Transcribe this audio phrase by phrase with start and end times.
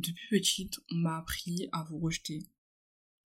[0.00, 2.38] Depuis petite, on m'a appris à vous rejeter,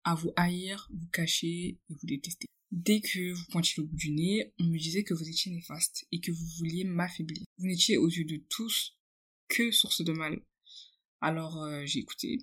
[0.03, 2.47] à vous haïr, vous cacher et vous détester.
[2.71, 6.07] Dès que vous pointiez le bout du nez, on me disait que vous étiez néfaste
[6.11, 7.43] et que vous vouliez m'affaiblir.
[7.59, 8.97] Vous n'étiez aux yeux de tous
[9.49, 10.43] que source de mal.
[11.21, 12.39] Alors euh, j'ai écouté.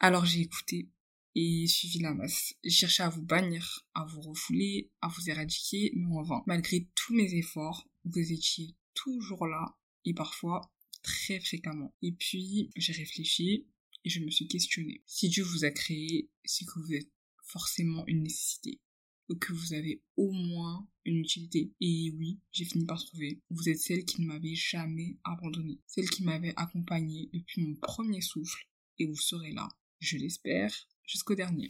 [0.00, 0.90] Alors j'ai écouté
[1.36, 2.54] et suivi la masse.
[2.64, 6.42] J'ai cherché à vous bannir, à vous refouler, à vous éradiquer, mais en vain.
[6.46, 10.72] Malgré tous mes efforts, vous étiez toujours là et parfois
[11.02, 11.94] très fréquemment.
[12.02, 13.66] Et puis j'ai réfléchi
[14.04, 15.02] et je me suis questionnée.
[15.06, 17.10] Si Dieu vous a créé, c'est que vous êtes
[17.44, 18.80] forcément une nécessité
[19.28, 21.72] ou que vous avez au moins une utilité.
[21.80, 23.40] Et oui, j'ai fini par trouver.
[23.50, 28.20] Vous êtes celle qui ne m'avait jamais abandonnée, celle qui m'avait accompagnée depuis mon premier
[28.20, 28.66] souffle
[28.98, 29.68] et vous serez là,
[30.00, 30.74] je l'espère,
[31.06, 31.68] jusqu'au dernier.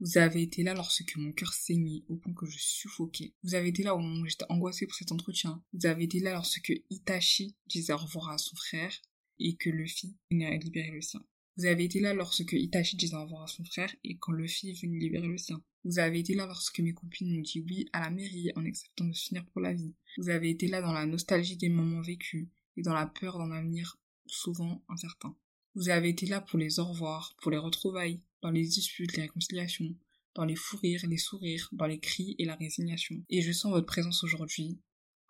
[0.00, 3.34] Vous avez été là lorsque mon cœur saignait au point que je suffoquais.
[3.42, 5.62] Vous avez été là au moment où j'étais angoissée pour cet entretien.
[5.74, 8.92] Vous avez été là lorsque Itachi disait au revoir à son frère
[9.38, 11.22] et que Luffy venait libérer le sien.
[11.58, 14.72] Vous avez été là lorsque Itachi disait au revoir à son frère et quand Luffy
[14.72, 15.62] venait libérer le sien.
[15.84, 19.04] Vous avez été là lorsque mes copines m'ont dit oui à la mairie en acceptant
[19.04, 19.94] de finir pour la vie.
[20.16, 23.50] Vous avez été là dans la nostalgie des moments vécus et dans la peur d'un
[23.50, 25.36] avenir souvent incertain.
[25.74, 29.22] Vous avez été là pour les au revoir, pour les retrouvailles, dans les disputes, les
[29.22, 29.94] réconciliations,
[30.34, 33.22] dans les fous rires, les sourires, dans les cris et la résignation.
[33.28, 34.78] Et je sens votre présence aujourd'hui.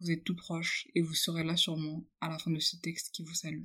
[0.01, 3.11] Vous êtes tout proche et vous serez là sûrement à la fin de ce texte
[3.13, 3.65] qui vous salue.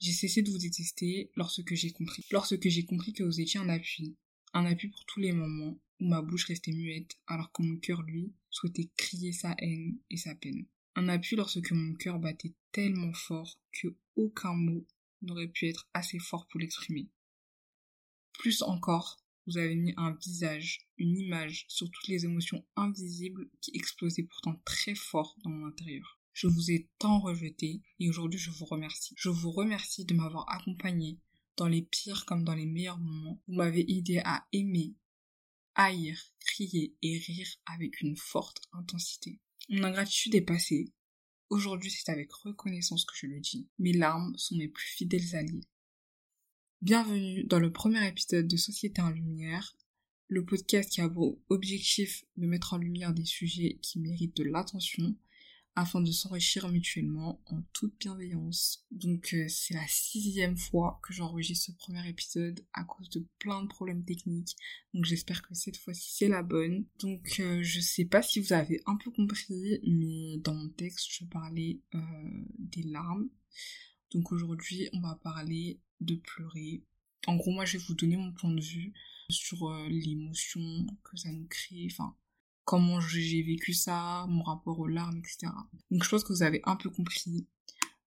[0.00, 2.24] J'ai cessé de vous détester lorsque j'ai compris.
[2.30, 4.16] Lorsque j'ai compris que vous étiez un appui.
[4.52, 8.02] Un appui pour tous les moments où ma bouche restait muette alors que mon cœur,
[8.02, 10.66] lui, souhaitait crier sa haine et sa peine.
[10.96, 14.86] Un appui lorsque mon cœur battait tellement fort que aucun mot
[15.22, 17.08] n'aurait pu être assez fort pour l'exprimer.
[18.38, 23.72] Plus encore, vous avez mis un visage, une image sur toutes les émotions invisibles qui
[23.74, 26.18] explosaient pourtant très fort dans mon intérieur.
[26.32, 29.14] Je vous ai tant rejeté et aujourd'hui je vous remercie.
[29.16, 31.20] Je vous remercie de m'avoir accompagné
[31.56, 33.40] dans les pires comme dans les meilleurs moments.
[33.46, 34.96] Vous m'avez aidé à aimer,
[35.74, 39.40] haïr, crier et rire avec une forte intensité.
[39.68, 40.92] Mon ingratitude est passée.
[41.50, 43.68] Aujourd'hui c'est avec reconnaissance que je le dis.
[43.78, 45.68] Mes larmes sont mes plus fidèles alliés.
[46.84, 49.74] Bienvenue dans le premier épisode de Société en Lumière,
[50.28, 54.44] le podcast qui a pour objectif de mettre en lumière des sujets qui méritent de
[54.44, 55.16] l'attention
[55.76, 58.84] afin de s'enrichir mutuellement en toute bienveillance.
[58.90, 63.62] Donc euh, c'est la sixième fois que j'enregistre ce premier épisode à cause de plein
[63.62, 64.54] de problèmes techniques.
[64.92, 66.84] Donc j'espère que cette fois-ci c'est la bonne.
[67.00, 71.06] Donc euh, je sais pas si vous avez un peu compris, mais dans mon texte
[71.10, 73.30] je parlais euh, des larmes.
[74.12, 76.84] Donc aujourd'hui on va parler de pleurer.
[77.26, 78.92] En gros, moi, je vais vous donner mon point de vue
[79.30, 82.16] sur euh, l'émotion que ça nous crée, enfin,
[82.64, 85.52] comment j'ai vécu ça, mon rapport aux larmes, etc.
[85.90, 87.46] Donc, je pense que vous avez un peu compris.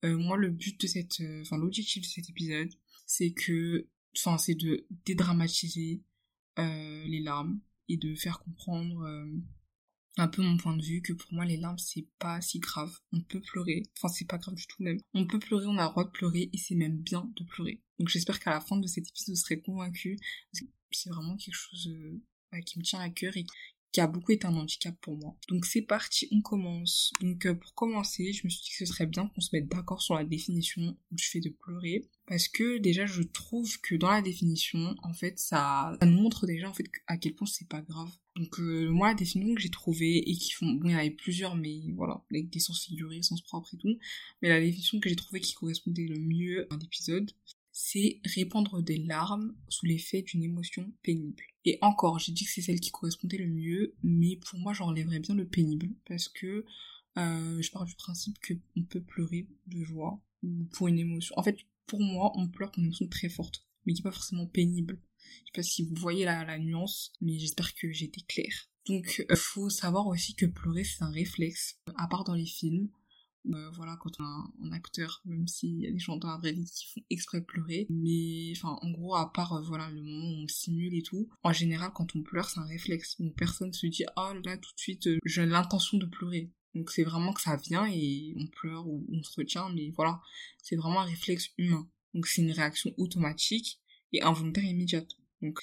[0.05, 2.71] Euh, moi, le but de cette, euh, enfin, l'objectif de cet épisode,
[3.07, 6.03] c'est que, enfin, c'est de dédramatiser
[6.57, 9.05] les larmes et de faire comprendre
[10.17, 12.97] un peu mon point de vue que pour moi les larmes c'est pas si grave.
[13.13, 14.99] On peut pleurer, enfin c'est pas grave du tout même.
[15.13, 17.83] On peut pleurer, on a le droit de pleurer et c'est même bien de pleurer.
[17.99, 20.19] Donc j'espère qu'à la fin de cet épisode vous serez convaincus.
[20.93, 23.45] C'est vraiment quelque chose euh, qui me tient à cœur et
[23.95, 25.37] qui a beaucoup été un handicap pour moi.
[25.49, 27.13] Donc c'est parti, on commence.
[27.21, 29.69] Donc euh, pour commencer, je me suis dit que ce serait bien qu'on se mette
[29.69, 32.09] d'accord sur la définition du fait de pleurer.
[32.27, 36.69] Parce que déjà je trouve que dans la définition, en fait, ça, nous montre déjà
[36.69, 38.11] en fait à quel point c'est pas grave.
[38.37, 40.99] Donc euh, moi la définition que j'ai trouvée et qui font, bon il y en
[40.99, 43.99] avait plusieurs mais voilà, avec des sens figurés, sens propres et tout.
[44.41, 47.31] Mais la définition que j'ai trouvée qui correspondait le mieux à l'épisode,
[47.73, 51.43] c'est répandre des larmes sous l'effet d'une émotion pénible.
[51.65, 55.19] Et encore, j'ai dit que c'est celle qui correspondait le mieux, mais pour moi j'enlèverais
[55.19, 56.65] bien le pénible parce que
[57.17, 61.35] euh, je pars du principe qu'on peut pleurer de joie ou pour une émotion.
[61.39, 64.15] En fait, pour moi, on pleure pour une émotion très forte, mais qui n'est pas
[64.15, 65.01] forcément pénible.
[65.19, 68.69] Je sais pas si vous voyez la, la nuance, mais j'espère que j'ai été claire.
[68.87, 71.79] Donc, euh, faut savoir aussi que pleurer, c'est un réflexe.
[71.97, 72.91] À part dans les films,
[73.53, 76.39] euh, voilà, quand on a un, acteur, même s'il y a des gens dans la
[76.39, 77.87] vraie vie qui font exprès pleurer.
[77.91, 81.29] Mais, enfin, en gros, à part, euh, voilà, le moment où on simule et tout,
[81.43, 83.21] en général, quand on pleure, c'est un réflexe.
[83.21, 86.51] Donc, personne se dit, oh là, tout de suite, euh, j'ai l'intention de pleurer.
[86.75, 90.21] Donc, c'est vraiment que ça vient et on pleure ou on se retient, mais voilà,
[90.63, 91.89] c'est vraiment un réflexe humain.
[92.15, 93.81] Donc, c'est une réaction automatique
[94.13, 95.09] et involontaire immédiate.
[95.43, 95.61] Donc,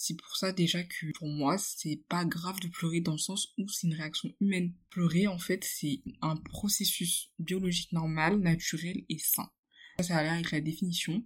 [0.00, 3.52] c'est pour ça déjà que pour moi, c'est pas grave de pleurer dans le sens
[3.58, 4.72] où c'est une réaction humaine.
[4.90, 9.50] Pleurer, en fait, c'est un processus biologique normal, naturel et sain.
[10.00, 11.24] Ça, a l'air avec la définition.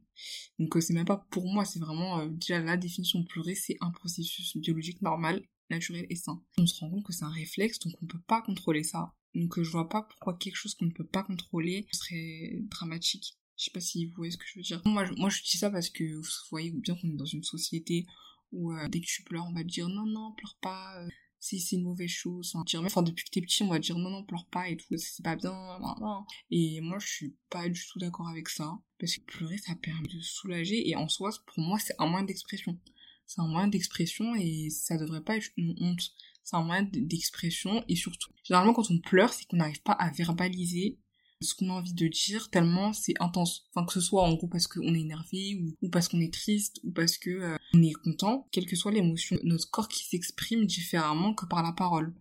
[0.58, 3.54] Donc, euh, c'est même pas pour moi, c'est vraiment euh, déjà la définition de pleurer,
[3.54, 6.42] c'est un processus biologique normal, naturel et sain.
[6.58, 9.12] On se rend compte que c'est un réflexe, donc on peut pas contrôler ça.
[9.34, 13.38] Donc, euh, je vois pas pourquoi quelque chose qu'on ne peut pas contrôler serait dramatique.
[13.56, 14.82] Je sais pas si vous voyez ce que je veux dire.
[14.84, 18.06] Moi, je, dis ça parce que vous voyez bien qu'on est dans une société
[18.50, 21.08] où euh, dès que tu pleures, on va te dire non, non, pleure pas, euh,
[21.38, 22.54] c'est une mauvaise chose.
[22.54, 25.22] Enfin, depuis que t'es petit, on va dire non, non, pleure pas et tout, c'est
[25.22, 26.24] pas bien, non, non.
[26.50, 28.78] Et moi, je suis pas du tout d'accord avec ça.
[28.98, 32.24] Parce que pleurer, ça permet de soulager et en soi, pour moi, c'est un moyen
[32.24, 32.78] d'expression.
[33.26, 36.10] C'est un moyen d'expression et ça devrait pas être une honte.
[36.44, 40.10] C'est un moyen d'expression et surtout, généralement, quand on pleure, c'est qu'on n'arrive pas à
[40.10, 40.98] verbaliser
[41.42, 43.66] ce qu'on a envie de dire tellement c'est intense.
[43.74, 46.80] Enfin que ce soit en gros parce qu'on est énervé ou, parce qu'on est triste
[46.84, 50.66] ou parce que euh, on est content, quelle que soit l'émotion, notre corps qui s'exprime
[50.66, 52.14] différemment que par la parole.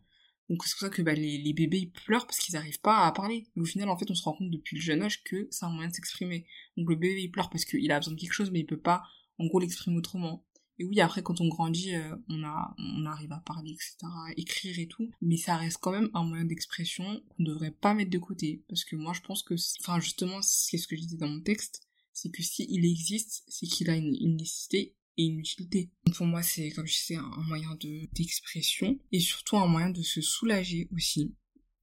[0.49, 3.11] Donc c'est pour ça que bah, les, les, bébés pleurent parce qu'ils n'arrivent pas à
[3.13, 3.47] parler.
[3.55, 5.65] Mais au final en fait on se rend compte depuis le jeune âge que c'est
[5.65, 6.45] un moyen de s'exprimer.
[6.77, 8.79] Donc le bébé il pleure parce qu'il a besoin de quelque chose mais il peut
[8.79, 9.03] pas
[9.37, 10.45] en gros l'exprimer autrement.
[10.81, 14.87] Et oui, après, quand on grandit, euh, on, arrive à parler, etc., à écrire et
[14.87, 15.11] tout.
[15.21, 18.63] Mais ça reste quand même un moyen d'expression qu'on ne devrait pas mettre de côté.
[18.67, 21.41] Parce que moi, je pense que, enfin, justement, c'est ce que je disais dans mon
[21.41, 21.83] texte,
[22.13, 25.91] c'est que s'il existe, c'est qu'il a une, nécessité et une utilité.
[26.07, 29.91] Donc pour moi, c'est, comme je disais, un moyen de, d'expression et surtout un moyen
[29.91, 31.35] de se soulager aussi.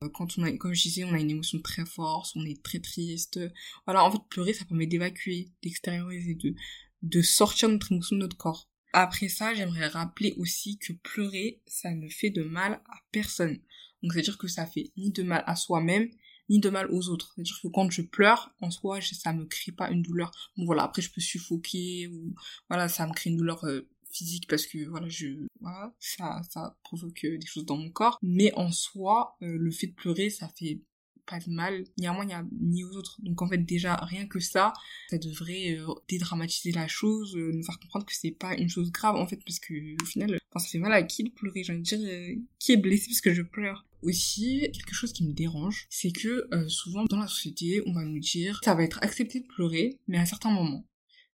[0.03, 2.61] Euh, quand on a, comme je disais, on a une émotion très forte, on est
[2.65, 3.39] très triste.
[3.87, 6.56] Voilà, en fait, pleurer, ça permet d'évacuer, d'extérioriser, de,
[7.03, 8.69] de sortir notre émotion de notre corps.
[9.00, 13.61] Après ça, j'aimerais rappeler aussi que pleurer, ça ne fait de mal à personne.
[14.03, 16.11] Donc c'est-à-dire que ça fait ni de mal à soi-même,
[16.49, 17.31] ni de mal aux autres.
[17.33, 20.33] C'est-à-dire que quand je pleure, en soi, ça me crée pas une douleur.
[20.56, 22.35] Bon voilà, après je peux suffoquer ou
[22.69, 26.77] voilà, ça me crée une douleur euh, physique parce que voilà, je voilà, ça ça
[26.83, 28.19] provoque euh, des choses dans mon corps.
[28.21, 30.83] Mais en soi, euh, le fait de pleurer, ça fait
[31.29, 32.25] pas de mal, ni à moi
[32.61, 33.19] ni, aux autres.
[33.23, 34.73] Donc en fait déjà rien que ça,
[35.11, 38.91] ça devrait euh, dédramatiser la chose, euh, nous faire comprendre que c'est pas une chose
[38.91, 41.73] grave en fait parce que au final, ça fait mal à qui de pleurer, j'ai
[41.73, 43.85] envie de dire euh, qui est blessé parce que je pleure.
[44.03, 48.21] Aussi, quelque chose qui me dérange, c'est que souvent dans la société, on va nous
[48.21, 50.87] dire ça va être accepté de pleurer, mais à certains moments.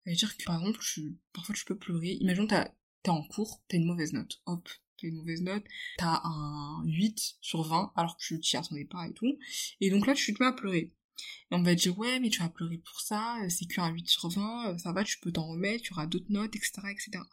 [0.03, 0.79] Ça veut dire que par exemple,
[1.33, 2.17] parfois tu peux pleurer.
[2.21, 4.41] Imagine t'es en cours, t'as une mauvaise note.
[4.45, 4.69] Hop,
[5.07, 5.63] une mauvaise note,
[5.97, 9.37] t'as un 8 sur 20 alors que tu t'y attendais pas et tout.
[9.79, 10.93] Et donc là, tu te mets à pleurer.
[11.51, 13.89] Et on va te dire, ouais, mais tu vas pleurer pour ça, euh, c'est qu'un
[13.89, 16.81] 8 sur 20, euh, ça va, tu peux t'en remettre, tu auras d'autres notes, etc.,
[16.89, 17.23] etc.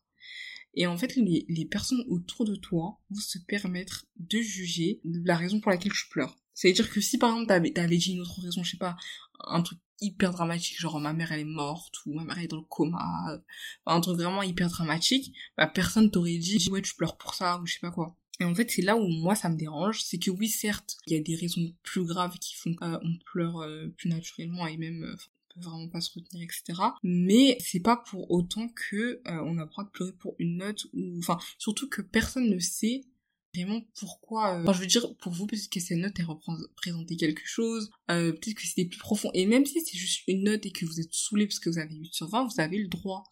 [0.74, 5.36] Et en fait, les, les personnes autour de toi vont se permettre de juger la
[5.36, 6.36] raison pour laquelle tu pleures.
[6.58, 8.96] C'est-à-dire que si par exemple t'avais dit une autre raison, je sais pas,
[9.40, 12.56] un truc hyper dramatique, genre ma mère elle est morte ou ma mère est dans
[12.56, 13.40] le coma,
[13.86, 17.66] un truc vraiment hyper dramatique, bah personne t'aurait dit ouais tu pleures pour ça ou
[17.66, 18.16] je sais pas quoi.
[18.40, 21.14] Et en fait c'est là où moi ça me dérange, c'est que oui certes il
[21.14, 25.02] y a des raisons plus graves qui font qu'on pleure euh, plus naturellement et même
[25.02, 25.16] euh,
[25.56, 26.80] on peut vraiment pas se retenir etc.
[27.02, 30.58] Mais c'est pas pour autant que euh, on a le droit de pleurer pour une
[30.58, 33.02] note ou enfin surtout que personne ne sait
[33.54, 37.16] vraiment pourquoi euh, enfin, je veux dire pour vous peut-être que cette note elle représentait
[37.16, 39.30] quelque chose euh, peut-être que c'était plus profond.
[39.34, 41.78] Et même si c'est juste une note et que vous êtes saoulé parce que vous
[41.78, 43.24] avez 8 sur 20 vous avez le droit.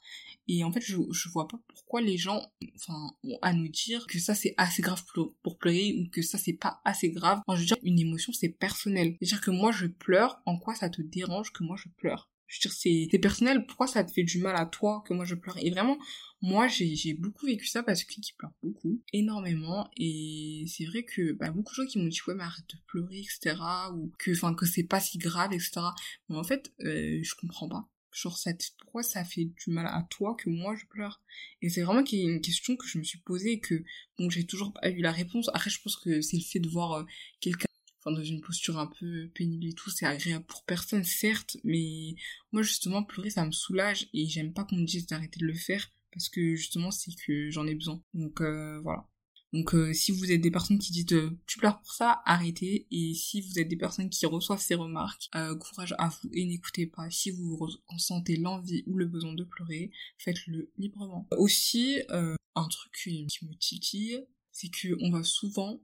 [0.48, 2.42] Et en fait je, je vois pas pourquoi les gens
[2.76, 5.04] enfin ont à nous dire que ça c'est assez grave
[5.42, 7.40] pour pleurer ou que ça c'est pas assez grave.
[7.46, 9.16] Enfin, je veux dire une émotion c'est personnel.
[9.20, 11.88] C'est à dire que moi je pleure en quoi ça te dérange que moi je
[11.96, 12.28] pleure?
[12.46, 13.66] Je veux dire, c'est, c'est personnel.
[13.66, 15.58] Pourquoi ça te fait du mal à toi que moi je pleure?
[15.58, 15.98] Et vraiment,
[16.42, 19.90] moi, j'ai, beaucoup vécu ça parce que qui pleure beaucoup, énormément.
[19.96, 22.78] Et c'est vrai que bah, beaucoup de gens qui m'ont dit ouais mais arrête de
[22.86, 23.56] pleurer, etc.
[23.94, 25.80] Ou que, enfin, que c'est pas si grave, etc.
[26.28, 27.88] Mais en fait, euh, je comprends pas.
[28.12, 31.22] Genre, ça, pourquoi ça fait du mal à toi que moi je pleure?
[31.62, 33.84] Et c'est vraiment une question que je me suis posée et que,
[34.18, 35.50] bon, j'ai toujours pas eu la réponse.
[35.52, 37.04] Après, je pense que c'est le fait de voir euh,
[37.40, 37.66] quelqu'un
[38.10, 42.14] dans une posture un peu pénible et tout, c'est agréable pour personne, certes, mais
[42.52, 45.54] moi, justement, pleurer, ça me soulage et j'aime pas qu'on me dise d'arrêter de le
[45.54, 48.02] faire parce que, justement, c'est que j'en ai besoin.
[48.14, 49.06] Donc, euh, voilà.
[49.52, 52.86] Donc, euh, si vous êtes des personnes qui disent euh, tu pleures pour ça, arrêtez.
[52.90, 55.28] Et si vous êtes des personnes qui reçoivent ces remarques,
[55.60, 57.10] courage à vous et n'écoutez pas.
[57.10, 61.28] Si vous ressentez l'envie ou le besoin de pleurer, faites-le librement.
[61.36, 65.82] Aussi, un truc qui me titille, c'est qu'on va souvent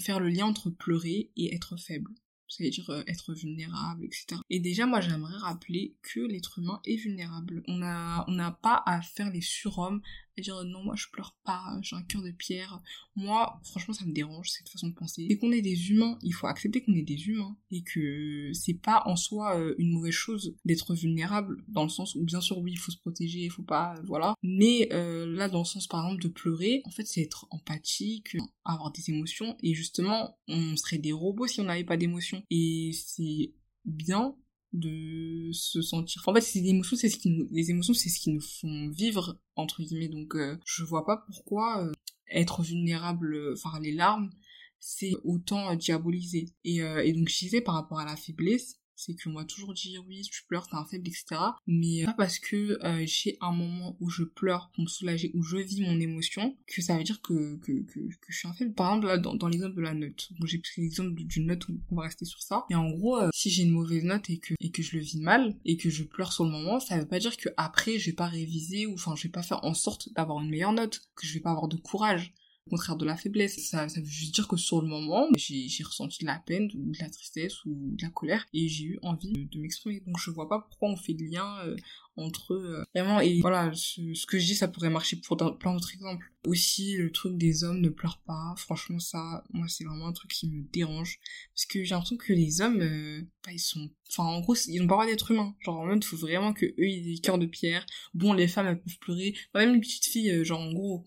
[0.00, 2.12] faire le lien entre pleurer et être faible
[2.48, 4.40] c'est-à-dire euh, être vulnérable, etc.
[4.50, 7.62] Et déjà, moi, j'aimerais rappeler que l'être humain est vulnérable.
[7.68, 10.00] On n'a on n'a pas à faire les surhommes,
[10.42, 12.80] dire non, moi, je pleure pas, j'ai un cœur de pierre.
[13.14, 15.26] Moi, franchement, ça me dérange, cette façon de penser.
[15.26, 18.74] Dès qu'on est des humains, il faut accepter qu'on est des humains et que c'est
[18.80, 22.58] pas en soi euh, une mauvaise chose d'être vulnérable, dans le sens où, bien sûr,
[22.58, 24.34] oui, il faut se protéger, il faut pas, voilà.
[24.42, 28.36] Mais euh, là, dans le sens, par exemple, de pleurer, en fait, c'est être empathique,
[28.64, 32.90] avoir des émotions, et justement, on serait des robots si on n'avait pas d'émotions et
[32.92, 33.52] c'est
[33.84, 34.36] bien
[34.72, 38.20] de se sentir en fait des émotions c'est ce qui nous les émotions c'est ce
[38.20, 40.08] qui nous font vivre entre guillemets.
[40.08, 41.92] Donc euh, je vois pas pourquoi euh,
[42.30, 44.30] être vulnérable enfin les larmes
[44.78, 49.14] c'est autant diabolisé et, euh, et donc je disais par rapport à la faiblesse c'est
[49.14, 51.36] qu'on m'a toujours dit oui, tu pleures, t'es un faible, etc.
[51.66, 55.42] Mais pas parce que euh, j'ai un moment où je pleure pour me soulager, où
[55.42, 58.74] je vis mon émotion, que ça veut dire que, que, que, je suis un faible.
[58.74, 61.66] Par exemple, là, dans, dans l'exemple de la note, bon, j'ai pris l'exemple d'une note,
[61.90, 62.64] on va rester sur ça.
[62.70, 65.02] Et en gros, euh, si j'ai une mauvaise note et que, et que je le
[65.02, 67.98] vis mal, et que je pleure sur le moment, ça veut pas dire que après
[67.98, 70.72] je vais pas réviser, ou enfin je vais pas faire en sorte d'avoir une meilleure
[70.72, 72.32] note, que je vais pas avoir de courage
[72.66, 73.58] au contraire de la faiblesse.
[73.58, 76.98] Ça, veut juste dire que sur le moment, j'ai ressenti de la peine, ou de
[76.98, 80.00] la tristesse, ou de la colère, et j'ai eu envie de, m'exprimer.
[80.06, 81.76] Donc je vois pas pourquoi on fait le lien euh,
[82.16, 85.94] entre euh, vraiment et voilà ce, que je dis ça pourrait marcher pour plein d'autres
[85.94, 86.32] exemples.
[86.46, 88.54] Aussi le truc des hommes ne pleurent pas.
[88.56, 91.18] Franchement ça moi c'est vraiment un truc qui me dérange.
[91.54, 94.82] Parce que j'ai l'impression que les hommes euh, bah, ils sont enfin en gros ils
[94.82, 95.54] ont pas droit d'être humains.
[95.60, 97.84] Genre en mode faut vraiment que eux aient des cœurs de pierre.
[98.14, 99.34] Bon les femmes elles peuvent pleurer.
[99.54, 101.04] Même les petites filles genre en gros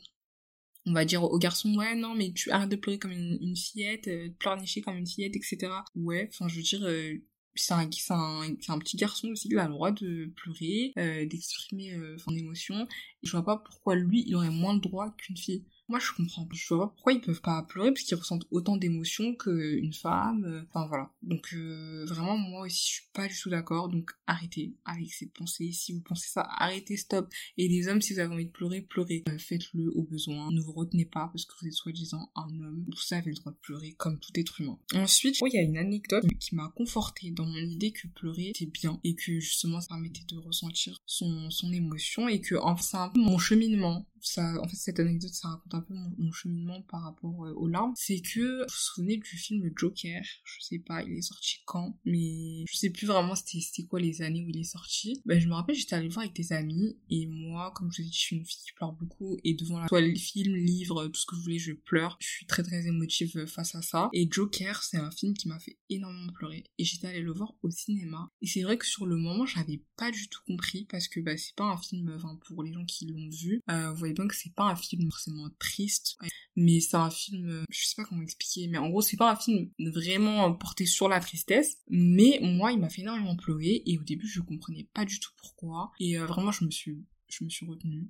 [0.85, 4.07] on va dire aux garçons ouais non mais tu arrêtes de pleurer comme une, fillette
[4.07, 7.13] euh, de pleurnicher comme une fillette etc ouais enfin je veux dire euh,
[7.55, 11.93] c'est un, un, un, petit garçon aussi, il a le droit de pleurer, euh, d'exprimer
[12.17, 12.87] son émotion.
[13.21, 15.65] Et je vois pas pourquoi lui, il aurait moins de droit qu'une fille.
[15.89, 16.47] Moi, je comprends.
[16.51, 20.45] Je vois pourquoi ils peuvent pas pleurer parce qu'ils ressentent autant d'émotions qu'une femme.
[20.45, 21.11] Euh, enfin, voilà.
[21.23, 23.89] Donc, euh, vraiment, moi aussi, je suis pas du tout d'accord.
[23.89, 25.71] Donc, arrêtez avec ces pensées.
[25.71, 27.27] Si vous pensez ça, arrêtez, stop.
[27.57, 29.23] Et les hommes, si vous avez envie de pleurer, pleurez.
[29.29, 30.51] Euh, faites-le au besoin.
[30.51, 32.85] Ne vous retenez pas parce que vous êtes soi-disant un homme.
[32.87, 34.77] Vous avez le droit de pleurer comme tout être humain.
[34.93, 38.71] Ensuite, il y a une anecdote qui m'a confortée dans mon idée que pleurer, c'est
[38.71, 38.99] bien.
[39.03, 42.27] Et que justement, ça permettait de ressentir son, émotion.
[42.27, 44.07] Et que, enfin, mon cheminement
[44.37, 47.93] en fait, cette anecdote, ça raconte un peu mon, cheminement par rapport euh, aux larmes.
[47.95, 50.21] C'est que, vous vous souvenez du film Joker?
[50.43, 54.21] Je sais pas, il est sorti quand, mais je sais plus vraiment c'était quoi les
[54.21, 55.21] années où il est sorti.
[55.25, 58.01] Ben, je me rappelle, j'étais allée le voir avec des amis, et moi, comme je
[58.01, 60.15] vous ai dit, je suis une fille qui pleure beaucoup, et devant la soit le
[60.15, 62.17] film, livre, tout ce que vous voulez, je pleure.
[62.19, 64.09] Je suis très très émotive face à ça.
[64.13, 66.63] Et Joker, c'est un film qui m'a fait énormément pleurer.
[66.77, 68.29] Et j'étais allée le voir au cinéma.
[68.41, 71.37] Et c'est vrai que sur le moment, j'avais pas du tout compris, parce que bah,
[71.37, 74.65] c'est pas un film, enfin, pour les gens qui l'ont vu, euh, donc c'est pas
[74.65, 76.17] un film forcément triste,
[76.55, 79.31] mais c'est un film, euh, je sais pas comment expliquer, mais en gros c'est pas
[79.31, 83.97] un film vraiment porté sur la tristesse, mais moi il m'a fait énormément pleurer et
[83.97, 87.43] au début je comprenais pas du tout pourquoi et euh, vraiment je me suis je
[87.43, 88.09] me suis retenue.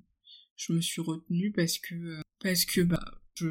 [0.56, 3.04] Je me suis retenue parce que euh, parce que bah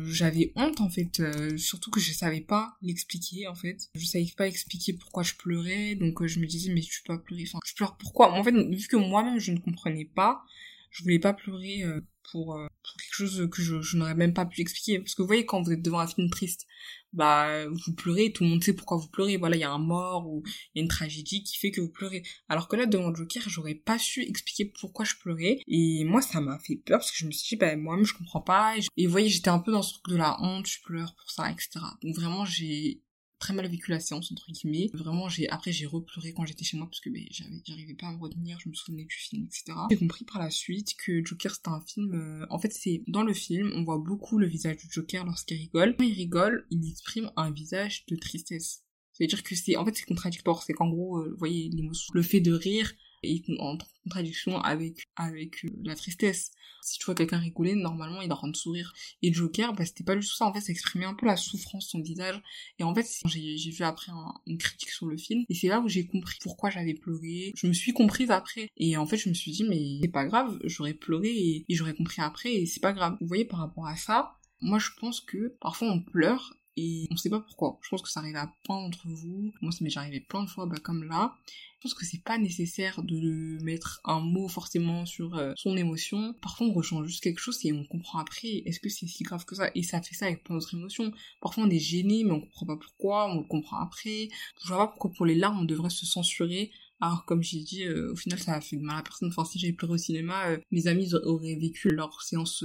[0.05, 1.19] j'avais honte en fait
[1.57, 5.95] surtout que je savais pas l'expliquer en fait je savais pas expliquer pourquoi je pleurais
[5.95, 8.31] donc je me disais mais tu peux pas pleurer enfin je pleure pourquoi?
[8.33, 10.43] En fait vu que moi-même je ne comprenais pas
[10.89, 14.33] je voulais pas pleurer euh, pour, euh, pour quelque chose que je, je n'aurais même
[14.33, 14.99] pas pu expliquer.
[14.99, 16.67] Parce que vous voyez, quand vous êtes devant un film triste,
[17.11, 19.37] bah vous pleurez, tout le monde sait pourquoi vous pleurez.
[19.37, 21.81] Voilà, il y a un mort ou il y a une tragédie qui fait que
[21.81, 22.23] vous pleurez.
[22.47, 25.59] Alors que là, devant Joker, j'aurais pas su expliquer pourquoi je pleurais.
[25.67, 28.13] Et moi, ça m'a fait peur parce que je me suis dit, bah moi-même, je
[28.13, 28.75] comprends pas.
[28.97, 31.31] Et, vous voyez, j'étais un peu dans ce truc de la honte, je pleure pour
[31.31, 31.79] ça, etc.
[32.03, 33.01] Donc vraiment, j'ai
[33.39, 34.89] très mal vécu la séance entre guillemets.
[34.93, 38.07] Vraiment j'ai après j'ai repleuré quand j'étais chez moi parce que ben, j'avais j'arrivais pas
[38.07, 41.25] à me retenir je me souvenais du film etc j'ai compris par la suite que
[41.25, 44.47] Joker c'était un film euh, en fait c'est dans le film on voit beaucoup le
[44.47, 45.95] visage du Joker lorsqu'il rigole.
[45.97, 48.83] Quand il rigole il exprime un visage de tristesse.
[49.13, 50.63] C'est à dire que c'est en fait c'est contradictoire.
[50.63, 52.93] C'est qu'en gros euh, vous voyez l'émotion le fait de rire
[53.23, 56.51] et en contradiction avec avec euh, la tristesse.
[56.81, 58.93] Si tu vois quelqu'un rigoler, normalement il est de sourire.
[59.21, 61.85] Et Joker, bah c'était pas juste ça, en fait ça exprimait un peu la souffrance
[61.85, 62.41] de son visage.
[62.79, 64.11] Et en fait j'ai vu après
[64.47, 67.51] une critique sur le film, et c'est là où j'ai compris pourquoi j'avais pleuré.
[67.55, 68.69] Je me suis comprise après.
[68.77, 71.75] Et en fait je me suis dit mais c'est pas grave, j'aurais pleuré et, et
[71.75, 73.17] j'aurais compris après et c'est pas grave.
[73.21, 77.17] Vous voyez par rapport à ça, moi je pense que parfois on pleure et on
[77.17, 77.77] sait pas pourquoi.
[77.81, 79.51] Je pense que ça arrive à plein d'entre vous.
[79.61, 81.35] Moi, ça m'est déjà arrivé plein de fois, bah, comme là.
[81.45, 86.33] Je pense que c'est pas nécessaire de mettre un mot forcément sur euh, son émotion.
[86.41, 88.63] Parfois, on ressent juste quelque chose et on comprend après.
[88.65, 89.71] Est-ce que c'est si grave que ça?
[89.75, 91.11] Et ça fait ça avec plein d'autres émotions.
[91.41, 93.31] Parfois, on est gêné, mais on comprend pas pourquoi.
[93.33, 94.29] On le comprend après.
[94.61, 96.71] Je vois pas pourquoi pour les larmes, on devrait se censurer
[97.01, 99.29] alors comme j'ai dit, euh, au final ça a fait de mal à personne.
[99.29, 102.63] Enfin si j'avais pleuré au cinéma, euh, mes amis auraient vécu leur séance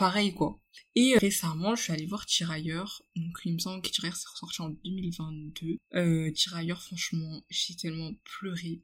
[0.00, 0.58] pareil quoi.
[0.96, 3.02] Et euh, récemment, je suis allée voir Tirailleurs.
[3.14, 5.76] Donc, il me semble que Tirailleurs s'est ressorti en 2022.
[5.94, 8.80] Euh, Tirailleurs, franchement, j'ai tellement pleuré.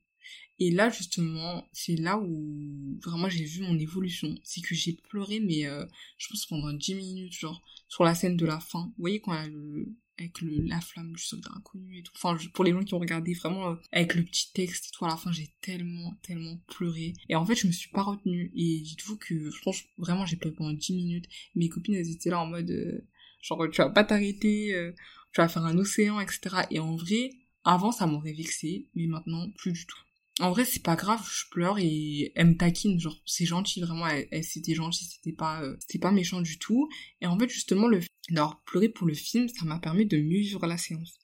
[0.58, 4.34] Et là, justement, c'est là où vraiment j'ai vu mon évolution.
[4.44, 5.86] C'est que j'ai pleuré, mais euh,
[6.18, 8.84] je pense pendant 10 minutes, genre, sur la scène de la fin.
[8.84, 12.12] Vous voyez quand elle, le, avec le, la flamme du soldat inconnu et tout.
[12.16, 15.04] Enfin, pour les gens qui ont regardé vraiment euh, avec le petit texte et tout,
[15.04, 17.14] à la fin, j'ai tellement, tellement pleuré.
[17.28, 18.52] Et en fait, je me suis pas retenue.
[18.54, 21.26] Et dites-vous que, franchement, vraiment, j'ai pleuré pendant 10 minutes.
[21.54, 23.06] Mes copines, elles étaient là en mode, euh,
[23.42, 24.92] genre, tu vas pas t'arrêter, euh,
[25.32, 26.62] tu vas faire un océan, etc.
[26.70, 27.30] Et en vrai,
[27.64, 29.98] avant, ça m'aurait vexé, mais maintenant, plus du tout.
[30.38, 34.06] En vrai, c'est pas grave, je pleure et elle me taquine, genre, c'est gentil, vraiment,
[34.06, 36.90] elle, c'était gentil, c'était pas, c'était pas méchant du tout.
[37.22, 40.40] Et en fait, justement, le d'avoir pleuré pour le film, ça m'a permis de mieux
[40.40, 41.18] vivre la séance.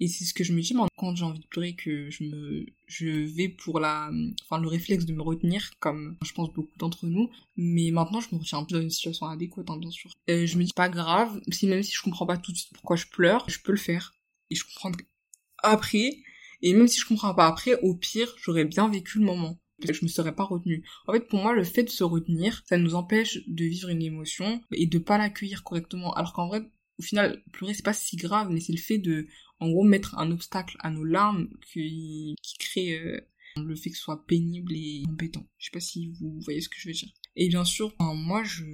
[0.00, 2.66] Et c'est ce que je me dis quand j'ai envie de pleurer que je me,
[2.86, 4.10] je vais pour la,
[4.42, 7.30] enfin, le réflexe de me retenir, comme je pense beaucoup d'entre nous.
[7.56, 10.12] Mais maintenant, je me retiens plus dans une situation adéquate, hein, bien sûr.
[10.30, 12.72] Euh, je me dis pas grave, si même si je comprends pas tout de suite
[12.74, 14.14] pourquoi je pleure, je peux le faire.
[14.50, 15.04] Et je comprendrai
[15.62, 16.22] après.
[16.62, 20.04] Et même si je comprends pas après, au pire, j'aurais bien vécu le moment je
[20.04, 20.84] me serais pas retenue.
[21.06, 24.02] En fait, pour moi, le fait de se retenir, ça nous empêche de vivre une
[24.02, 26.12] émotion et de pas l'accueillir correctement.
[26.14, 26.68] Alors qu'en vrai,
[26.98, 29.26] au final, pleurer, c'est pas si grave, mais c'est le fait de,
[29.60, 33.20] en gros, mettre un obstacle à nos larmes qui, qui crée euh,
[33.56, 35.46] le fait que ce soit pénible et embêtant.
[35.58, 37.12] Je sais pas si vous voyez ce que je veux dire.
[37.40, 38.64] Et bien sûr, moi, je,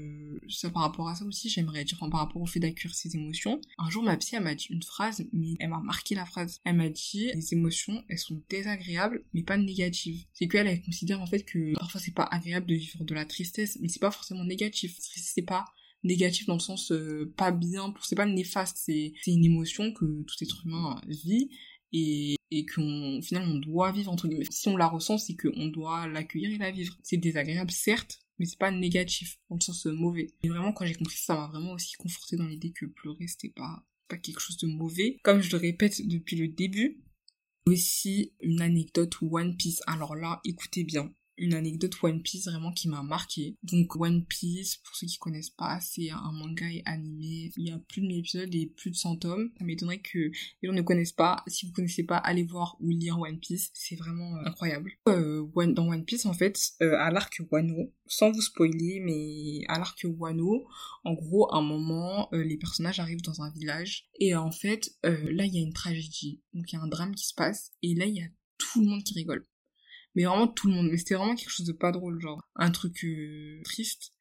[0.49, 3.61] ça par rapport à ça aussi, j'aimerais dire, par rapport au fait d'accueillir ses émotions.
[3.77, 6.63] Un jour, ma psy, elle m'a dit une phrase, mais elle m'a marqué la phrase.
[6.65, 10.25] Elle m'a dit, les émotions, elles sont désagréables, mais pas négatives.
[10.33, 13.27] C'est qu'elle, elle considère en fait que parfois c'est pas agréable de vivre de la
[13.27, 14.97] tristesse, mais c'est pas forcément négatif.
[14.99, 15.67] C'est pas
[16.03, 20.37] négatif dans le sens euh, pas bien, c'est pas néfaste, c'est une émotion que tout
[20.43, 21.51] être humain vit
[21.93, 24.47] et, et qu'on finalement on doit vivre entre guillemets.
[24.51, 26.97] Si on la ressent, c'est qu'on doit l'accueillir et la vivre.
[27.03, 30.29] C'est désagréable certes, mais c'est pas négatif dans le sens mauvais.
[30.43, 33.51] Et vraiment quand j'ai compris ça, m'a vraiment aussi conforté dans l'idée que pleurer c'était
[33.51, 35.19] pas pas quelque chose de mauvais.
[35.23, 37.03] Comme je le répète depuis le début,
[37.67, 39.81] aussi une anecdote One Piece.
[39.87, 43.57] Alors là, écoutez bien une anecdote One Piece vraiment qui m'a marqué.
[43.63, 47.51] Donc One Piece, pour ceux qui connaissent pas, c'est un manga et animé.
[47.57, 49.51] Il y a plus de 1000 épisodes et plus de 100 tomes.
[49.59, 51.43] Ça m'étonnerait que les gens ne connaissent pas.
[51.47, 53.71] Si vous connaissez pas, allez voir ou lire One Piece.
[53.75, 54.93] C'est vraiment euh, incroyable.
[55.09, 59.79] Euh, dans One Piece, en fait, euh, à l'arc Wano, sans vous spoiler, mais à
[59.79, 60.67] l'arc Wano,
[61.05, 65.45] en gros, à un moment, les personnages arrivent dans un village et en fait, là,
[65.45, 66.43] il y a une tragédie.
[66.53, 68.27] Donc il y a un drame qui se passe et là, il y a
[68.59, 69.45] tout le monde qui rigole
[70.15, 70.89] mais vraiment tout le monde.
[70.91, 74.13] Mais c'était vraiment quelque chose de pas drôle, genre un truc euh, triste,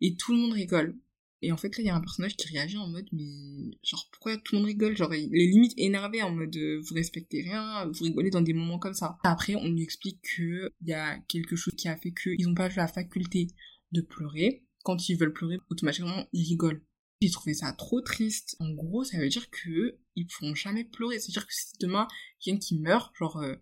[0.00, 0.98] et tout le monde rigole.
[1.44, 4.08] Et en fait, là, il y a un personnage qui réagit en mode, mais genre,
[4.12, 4.96] pourquoi tout le monde rigole?
[4.96, 8.52] Genre, il est limite énervé en mode, euh, vous respectez rien, vous rigolez dans des
[8.52, 9.18] moments comme ça.
[9.24, 12.54] Après, on lui explique que il y a quelque chose qui a fait qu'ils ont
[12.54, 13.48] pas la faculté
[13.90, 14.64] de pleurer.
[14.84, 16.82] Quand ils veulent pleurer, automatiquement, ils rigolent.
[17.20, 18.56] J'ai trouvé ça trop triste.
[18.60, 21.18] En gros, ça veut dire que ils pourront jamais pleurer.
[21.18, 22.06] C'est-à-dire que si demain,
[22.40, 23.56] quelqu'un qui meurt, genre, euh,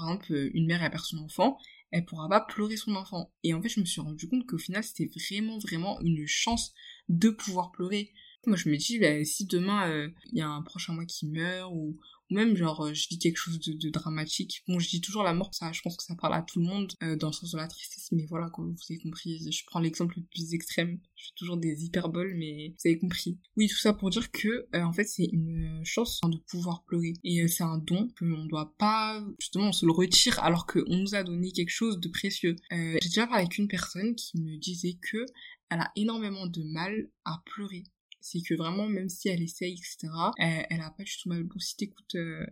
[0.00, 1.58] par exemple, euh, une mère a perdu son enfant,
[1.90, 3.32] elle pourra pas pleurer son enfant.
[3.42, 6.72] Et en fait, je me suis rendu compte qu'au final, c'était vraiment, vraiment une chance
[7.08, 8.12] de pouvoir pleurer.
[8.46, 11.04] Moi, je me dis, bah, si demain, euh, il y a un proche à moi
[11.04, 11.98] qui meurt, ou
[12.30, 14.62] même genre euh, je dis quelque chose de, dramatique.
[14.68, 16.66] Bon, je dis toujours la mort, ça, je pense que ça parle à tout le
[16.66, 19.64] monde euh, dans le sens de la tristesse, mais voilà, comme vous avez compris, je
[19.66, 21.00] prends l'exemple le plus extrême.
[21.16, 23.38] Je fais toujours des hyperboles, mais vous avez compris.
[23.56, 27.14] Oui, tout ça pour dire que euh, en fait c'est une chance de pouvoir pleurer
[27.24, 30.96] et c'est un don que on doit pas justement on se le retire alors qu'on
[30.96, 32.56] nous a donné quelque chose de précieux.
[32.70, 35.26] J'ai déjà parlé avec une personne qui me disait que
[35.70, 37.84] elle a énormément de mal à pleurer
[38.20, 41.42] c'est que vraiment, même si elle essaye, etc., elle, elle a pas du tout mal.
[41.44, 42.44] Bon, si t'écoutes euh,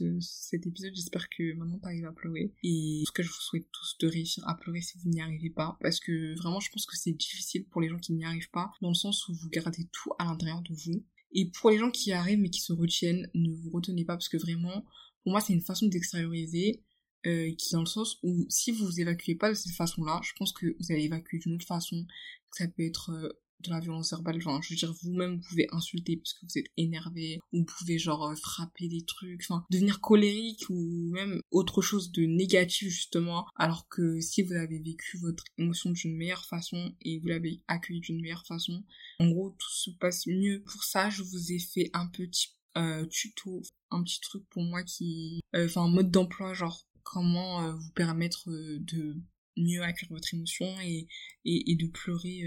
[0.00, 2.52] euh, cet épisode, j'espère que maintenant t'arrives à pleurer.
[2.62, 5.50] Et ce que je vous souhaite tous de réussir à pleurer si vous n'y arrivez
[5.50, 5.76] pas.
[5.80, 8.72] Parce que vraiment, je pense que c'est difficile pour les gens qui n'y arrivent pas,
[8.80, 11.04] dans le sens où vous gardez tout à l'intérieur de vous.
[11.34, 14.28] Et pour les gens qui arrivent mais qui se retiennent, ne vous retenez pas parce
[14.28, 14.84] que vraiment,
[15.22, 16.82] pour moi, c'est une façon d'extérioriser
[17.26, 20.32] euh, qui dans le sens où si vous vous évacuez pas de cette façon-là, je
[20.36, 22.06] pense que vous allez évacuer d'une autre façon.
[22.50, 23.28] Ça peut être euh,
[23.62, 26.58] de la violence verbale, enfin, je veux dire, vous-même, vous pouvez insulter parce que vous
[26.58, 31.40] êtes énervé, ou vous pouvez, genre, euh, frapper des trucs, enfin, devenir colérique, ou même
[31.50, 36.44] autre chose de négatif, justement, alors que si vous avez vécu votre émotion d'une meilleure
[36.46, 38.84] façon, et vous l'avez accueilli d'une meilleure façon,
[39.20, 40.62] en gros, tout se passe mieux.
[40.64, 44.82] Pour ça, je vous ai fait un petit euh, tuto, un petit truc pour moi
[44.82, 45.40] qui...
[45.54, 49.20] Euh, enfin, un mode d'emploi, genre, comment vous permettre de
[49.56, 51.08] mieux accueillir votre émotion et,
[51.44, 52.42] et de pleurer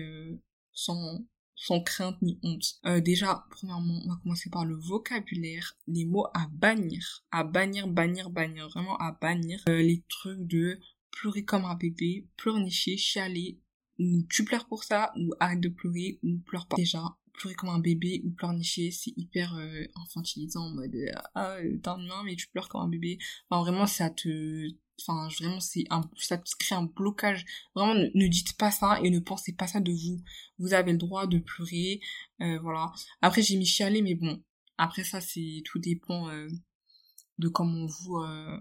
[0.76, 2.76] sans, sans crainte ni honte.
[2.86, 7.88] Euh, déjà, premièrement, on va commencer par le vocabulaire, les mots à bannir, à bannir,
[7.88, 10.80] bannir, bannir, vraiment à bannir euh, les trucs de
[11.12, 13.60] pleurer comme un bébé, pleurnicher, chialer,
[13.98, 16.76] ou tu pleures pour ça, ou arrête de pleurer, ou pleure pas.
[16.76, 17.02] Déjà,
[17.36, 20.96] pleurer comme un bébé ou pleurnicher, c'est hyper euh, infantilisant en mode
[21.36, 23.18] ah t'as une main mais tu pleures comme un bébé.
[23.50, 24.68] Enfin vraiment ça te
[25.02, 27.46] enfin vraiment c'est un ça crée un blocage.
[27.76, 30.22] Vraiment ne, dites pas ça et ne pensez pas ça de vous.
[30.60, 32.00] Vous avez le droit de pleurer
[32.42, 32.92] euh, voilà.
[33.22, 34.42] Après j'ai mis chialer mais bon.
[34.78, 36.48] Après ça c'est tout dépend euh,
[37.40, 38.58] de comment vous euh,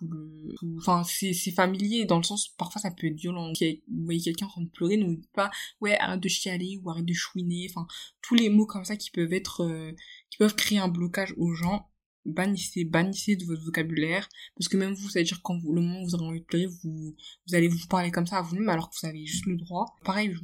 [0.00, 3.52] vous enfin c'est c'est familier dans le sens parfois ça peut être violent.
[3.52, 6.90] Vous voyez quelqu'un en train de pleurer ne dites pas ouais arrête de chialer ou
[6.90, 7.66] arrête de chouiner.
[7.70, 7.86] Enfin
[8.22, 9.92] tous les mots comme ça qui peuvent être euh,
[10.30, 11.88] qui peuvent créer un blocage aux gens
[12.28, 16.02] bannissez, bannissez de votre vocabulaire, parce que même vous, ça veut dire quand le moment
[16.02, 17.14] où vous aurez envie de pleurer, vous,
[17.46, 19.86] vous allez vous parler comme ça à vous-même, alors que vous avez juste le droit.
[20.04, 20.34] Pareil,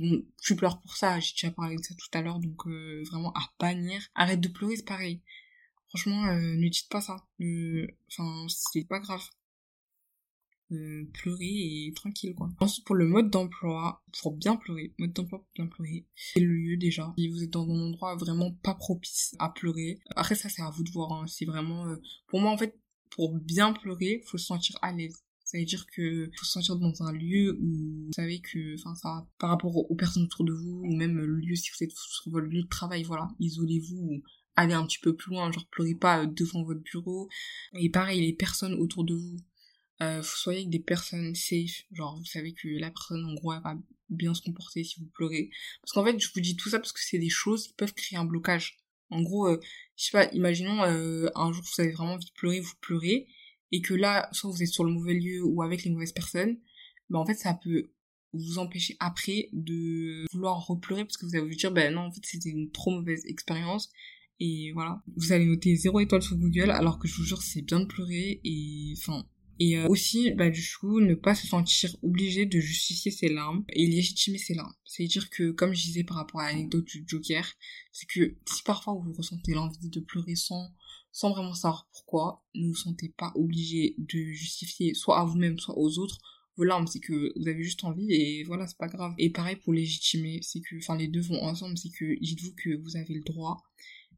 [0.43, 3.33] je, pleure pour ça, j'ai déjà parlé de ça tout à l'heure, donc euh, vraiment
[3.35, 4.01] à bannir.
[4.15, 5.21] Arrête de pleurer, c'est pareil.
[5.89, 7.17] Franchement, euh, ne dites pas ça.
[8.09, 9.23] Enfin, c'est pas grave.
[10.75, 12.51] Euh, pleurer et tranquille quoi.
[12.61, 16.55] Ensuite pour le mode d'emploi, pour bien pleurer, mode d'emploi pour bien pleurer, c'est le
[16.55, 17.13] lieu déjà.
[17.17, 20.71] Si vous êtes dans un endroit vraiment pas propice à pleurer, après ça c'est à
[20.71, 21.13] vous de voir.
[21.13, 21.27] Hein.
[21.29, 22.79] C'est vraiment, euh, pour moi en fait,
[23.11, 25.23] pour bien pleurer, faut se sentir à l'aise.
[25.45, 28.95] Ça veut dire que faut se sentir dans un lieu où vous savez que, enfin
[28.95, 31.93] ça, par rapport aux personnes autour de vous, ou même le lieu si vous êtes
[31.93, 34.23] sur votre lieu de travail, voilà, isolez-vous
[34.57, 37.29] allez un petit peu plus loin, genre pleurez pas devant votre bureau.
[37.75, 39.37] Et pareil, les personnes autour de vous,
[40.05, 43.63] euh, soyez avec des personnes safe, genre vous savez que la personne en gros elle
[43.63, 43.77] va
[44.09, 45.51] bien se comporter si vous pleurez.
[45.83, 47.95] Parce qu'en fait je vous dis tout ça parce que c'est des choses qui peuvent
[47.95, 48.79] créer un blocage.
[49.11, 49.61] En gros, euh,
[49.97, 53.29] je sais pas, imaginons euh, un jour vous avez vraiment envie de pleurer, vous pleurez,
[53.71, 56.59] et que là, soit vous êtes sur le mauvais lieu ou avec les mauvaises personnes,
[57.11, 57.91] ben en fait ça peut
[58.33, 62.13] vous empêcher après de vouloir repleurer parce que vous allez vous dire ben non en
[62.13, 63.91] fait c'était une trop mauvaise expérience
[64.41, 67.63] et voilà vous allez noter zéro étoile sur Google alors que je vous jure c'est
[67.63, 69.25] bien de pleurer et enfin
[69.61, 73.65] et euh, aussi, bah, du coup, ne pas se sentir obligé de justifier ses larmes
[73.71, 74.75] et légitimer ses larmes.
[74.85, 77.47] C'est-à-dire que, comme je disais par rapport à l'anecdote du Joker,
[77.93, 80.73] c'est que si parfois vous ressentez l'envie de pleurer sans,
[81.13, 85.79] sans vraiment savoir pourquoi, ne vous sentez pas obligé de justifier soit à vous-même, soit
[85.79, 86.19] aux autres
[86.57, 89.13] vos larmes, c'est que vous avez juste envie et voilà, c'est pas grave.
[89.19, 92.77] Et pareil pour légitimer, c'est que, enfin, les deux vont ensemble, c'est que dites-vous que
[92.83, 93.57] vous avez le droit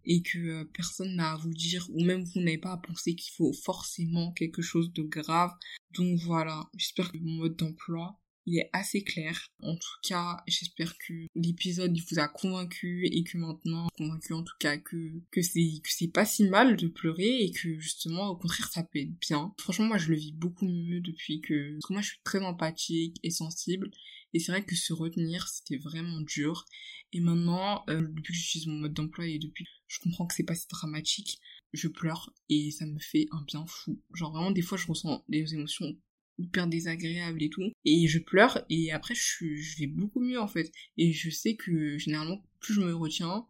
[0.07, 3.15] et que euh, personne n'a à vous dire ou même vous n'avez pas à penser
[3.15, 5.53] qu'il faut forcément quelque chose de grave.
[5.95, 9.49] Donc voilà, j'espère que mon mode d'emploi il est assez clair.
[9.61, 14.55] En tout cas, j'espère que l'épisode vous a convaincu et que maintenant, convaincu en tout
[14.61, 18.37] cas que que c'est que c'est pas si mal de pleurer et que justement au
[18.37, 19.53] contraire ça peut être bien.
[19.59, 22.43] Franchement, moi je le vis beaucoup mieux depuis que parce que moi je suis très
[22.43, 23.91] empathique et sensible
[24.33, 26.65] et c'est vrai que se retenir c'était vraiment dur.
[27.13, 30.45] Et maintenant, euh, depuis que j'utilise mon mode d'emploi et depuis je comprends que c'est
[30.45, 31.41] pas si dramatique,
[31.73, 34.01] je pleure et ça me fait un bien fou.
[34.15, 35.97] Genre vraiment des fois je ressens des émotions
[36.39, 37.71] hyper désagréables et tout.
[37.85, 40.71] Et je pleure et après je, je vais beaucoup mieux en fait.
[40.99, 43.47] Et je sais que généralement plus je me retiens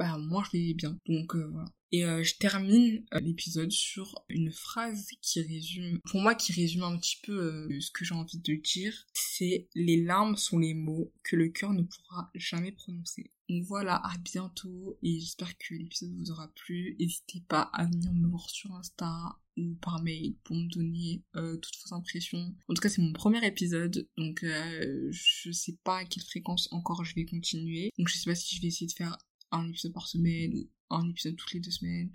[0.00, 4.24] bah moi je vais bien donc euh, voilà et euh, je termine euh, l'épisode sur
[4.28, 8.38] une phrase qui résume, pour moi qui résume un petit peu ce que j'ai envie
[8.38, 8.94] de dire.
[9.12, 13.32] C'est les larmes sont les mots que le cœur ne pourra jamais prononcer.
[13.48, 16.94] Donc voilà, à bientôt et j'espère que l'épisode vous aura plu.
[17.00, 21.76] N'hésitez pas à venir me voir sur Insta ou par mail pour me donner toutes
[21.84, 22.54] vos impressions.
[22.68, 27.04] En tout cas, c'est mon premier épisode, donc je sais pas à quelle fréquence encore
[27.04, 27.90] je vais continuer.
[27.98, 29.18] Donc je sais pas si je vais essayer de faire
[29.52, 32.10] un épisode par semaine ou un épisode toutes les deux semaines.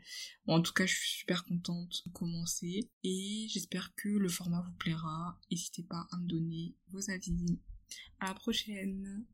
[0.48, 4.74] en tout cas, je suis super contente de commencer et j'espère que le format vous
[4.74, 5.40] plaira.
[5.50, 7.60] N'hésitez pas à me donner vos avis.
[8.20, 9.26] À la prochaine